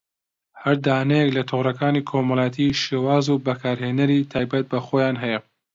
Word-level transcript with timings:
هەر 0.61 0.75
دانەیەک 0.85 1.29
لە 1.37 1.43
تۆڕەکانی 1.49 2.05
کۆمەڵایەتی 2.09 2.77
شێواز 2.83 3.25
و 3.29 3.41
بەکارهێنەری 3.45 4.27
تایبەت 4.31 4.65
بەخۆیان 4.71 5.15
هەیە 5.23 5.39